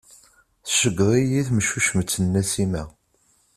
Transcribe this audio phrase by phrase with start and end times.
[0.65, 2.83] Tceggeḍ-iyi temcucmt n Nasima.